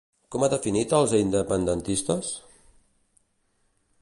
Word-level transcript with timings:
Com 0.35 0.45
ha 0.45 0.47
definit 0.53 0.95
als 0.99 1.13
independentistes? 1.19 2.33